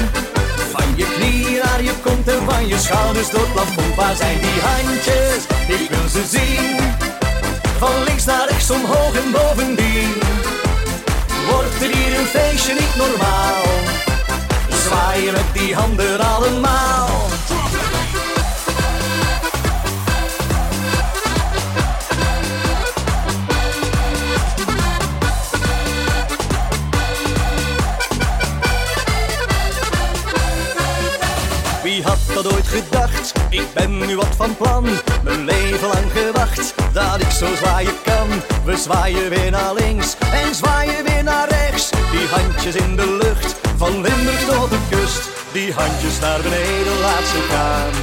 Van 0.72 0.88
je 0.96 1.06
knieën 1.14 1.60
naar 1.64 1.82
je 1.82 1.92
kont 2.02 2.28
en 2.28 2.42
van 2.44 2.66
je 2.66 2.78
schouders 2.78 3.30
het 3.30 3.52
plafond. 3.52 3.94
Waar 3.94 4.16
zijn 4.16 4.38
die 4.40 4.60
handjes? 4.60 5.42
Ik 5.66 5.90
wil 5.90 6.08
ze 6.08 6.24
zien. 6.36 6.76
Van 7.78 8.04
links 8.04 8.24
naar 8.24 8.48
rechts, 8.48 8.70
omhoog 8.70 9.14
en 9.14 9.30
bovendien. 9.32 10.12
Wordt 11.50 11.82
er 11.82 11.96
hier 11.96 12.18
een 12.18 12.26
feestje 12.26 12.72
niet 12.72 12.96
normaal? 12.96 13.62
Zwaaien 14.84 15.32
met 15.32 15.50
die 15.52 15.74
handen 15.74 16.20
allemaal. 16.20 17.35
Had 32.36 32.52
ooit 32.52 32.66
gedacht? 32.66 33.32
Ik 33.48 33.66
ben 33.74 33.98
nu 34.06 34.16
wat 34.16 34.36
van 34.36 34.56
plan. 34.56 34.84
Mijn 35.22 35.44
leven 35.44 35.88
lang 35.88 36.12
gewacht 36.12 36.74
dat 36.92 37.20
ik 37.20 37.30
zo 37.30 37.46
zwaaien 37.54 37.94
kan. 38.04 38.28
We 38.64 38.76
zwaaien 38.76 39.28
weer 39.28 39.50
naar 39.50 39.74
links 39.74 40.16
en 40.32 40.54
zwaaien 40.54 41.04
weer 41.04 41.22
naar 41.22 41.48
rechts. 41.48 41.90
Die 41.90 42.28
handjes 42.28 42.74
in 42.74 42.96
de 42.96 43.16
lucht, 43.22 43.54
van 43.76 43.92
Limburg 43.92 44.44
tot 44.44 44.70
de 44.70 44.78
kust. 44.90 45.28
Die 45.52 45.72
handjes 45.72 46.18
naar 46.20 46.40
beneden, 46.40 46.98
laat 47.00 47.26
ze 47.32 47.40
gaan. 47.50 47.94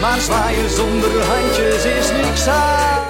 Maar 0.00 0.20
zwaaien 0.20 0.70
zonder 0.70 1.22
handjes 1.24 1.84
is 1.84 2.10
niks 2.22 2.46
aan. 2.46 3.02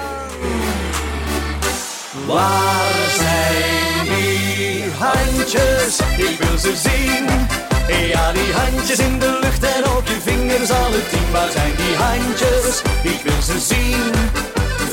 Waar 2.25 2.95
zijn 3.17 4.17
die 4.17 4.91
handjes? 4.97 5.99
Ik 6.17 6.37
wil 6.39 6.57
ze 6.57 6.75
zien. 6.75 7.66
Ja, 7.87 8.31
die 8.31 8.53
handjes 8.53 8.99
in 8.99 9.19
de 9.19 9.39
lucht 9.41 9.63
en 9.63 9.85
ook 9.85 10.07
je 10.07 10.17
vingers 10.23 10.69
alle 10.69 11.07
tien. 11.09 11.31
Waar 11.31 11.51
zijn 11.51 11.73
die 11.75 11.95
handjes? 11.95 12.81
Ik 13.03 13.21
wil 13.23 13.41
ze 13.41 13.59
zien. 13.59 14.11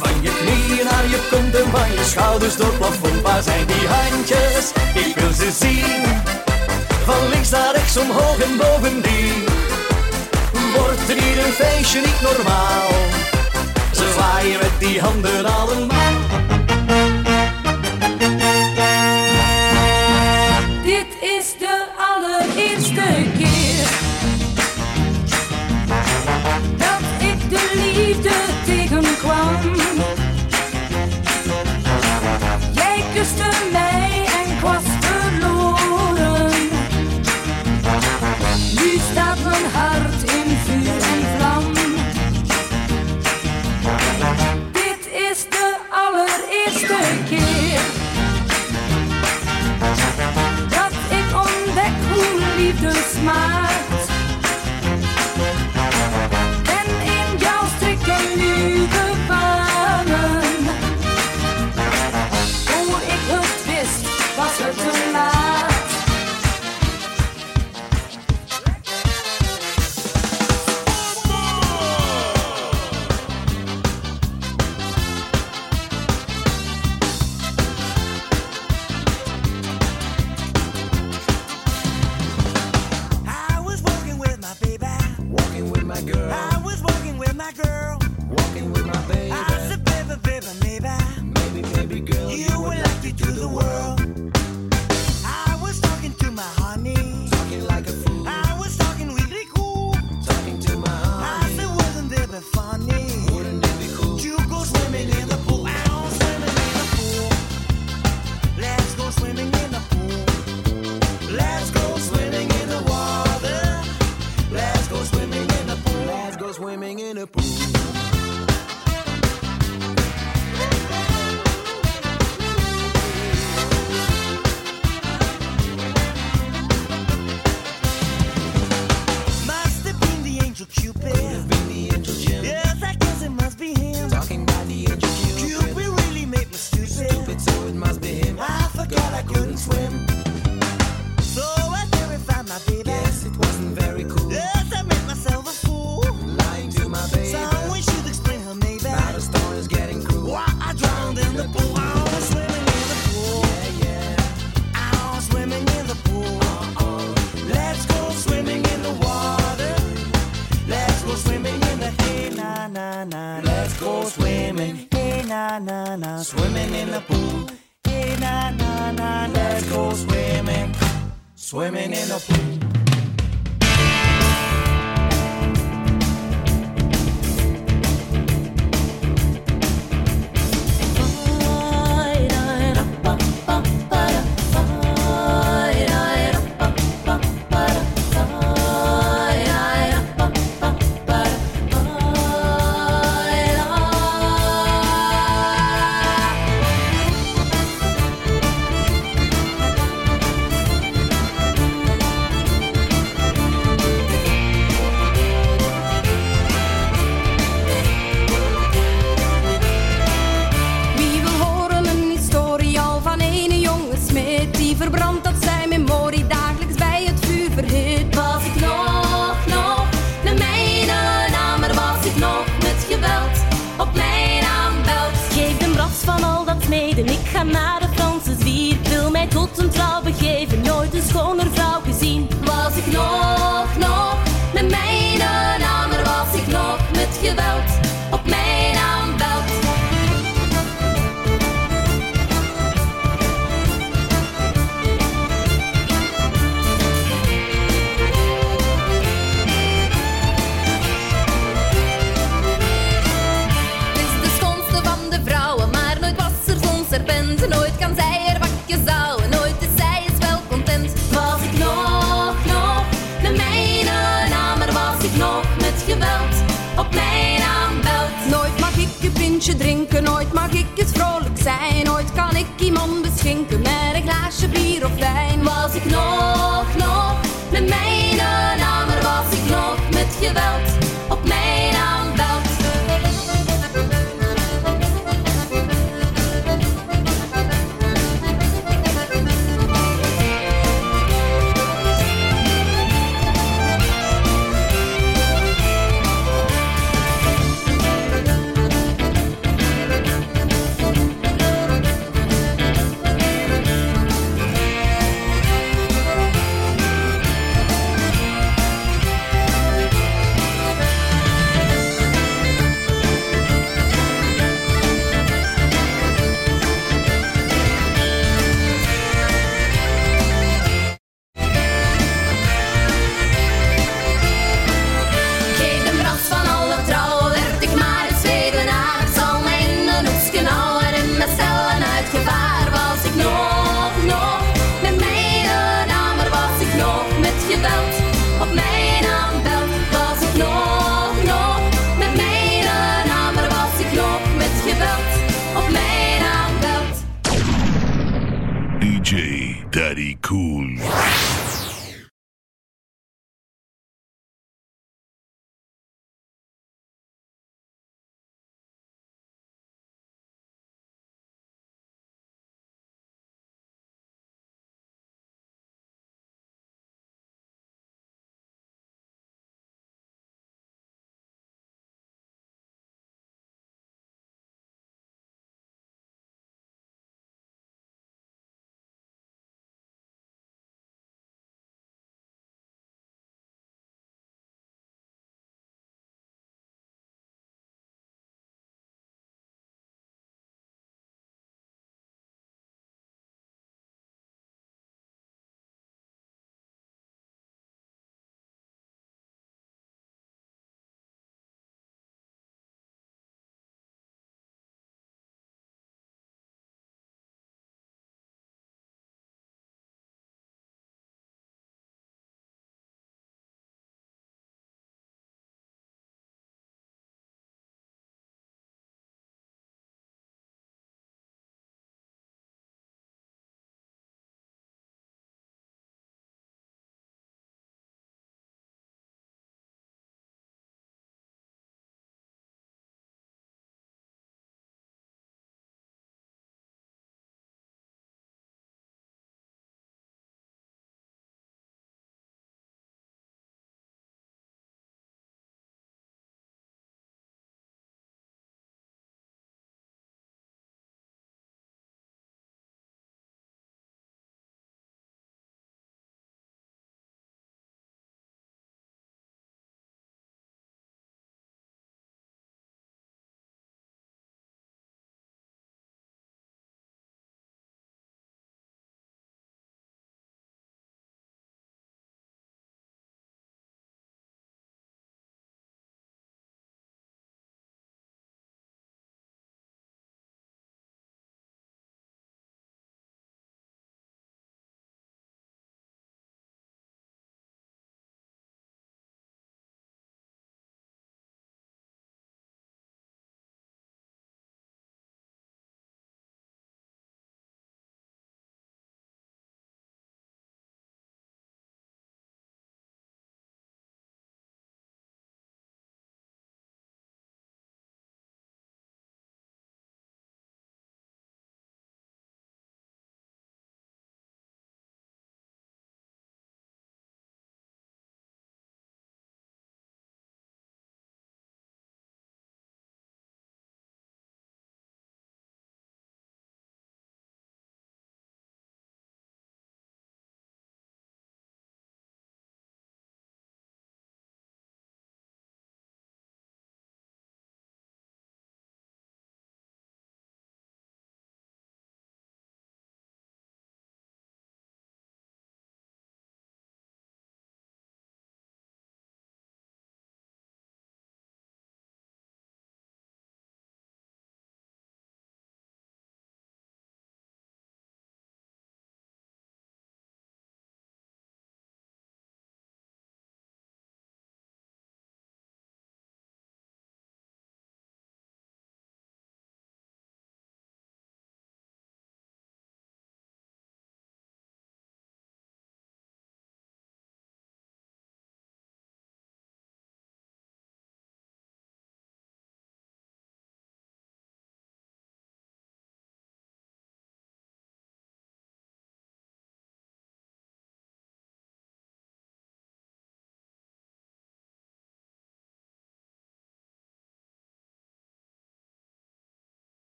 Van 0.00 0.22
je 0.22 0.30
knieën 0.40 0.84
naar 0.84 1.06
je 1.08 1.20
kont 1.30 1.54
en 1.54 1.70
van 1.70 1.92
je 1.92 2.04
schouders 2.04 2.56
door 2.56 2.66
het 2.66 2.78
plafond. 2.78 3.20
Waar 3.22 3.42
zijn 3.42 3.66
die 3.66 3.88
handjes? 3.88 4.64
Ik 4.94 5.14
wil 5.16 5.32
ze 5.32 5.50
zien. 5.60 6.04
Van 7.04 7.28
links 7.28 7.50
naar 7.50 7.72
rechts, 7.74 7.96
omhoog 7.96 8.38
en 8.38 8.56
bovendien. 8.56 9.44
Wordt 10.76 11.08
er 11.08 11.22
hier 11.22 11.38
een 11.46 11.52
feestje 11.52 12.00
niet 12.00 12.20
normaal? 12.20 12.90
Ze 13.94 14.12
zwaaien 14.14 14.58
met 14.58 14.76
die 14.78 15.00
handen 15.00 15.44
allemaal. 15.44 16.12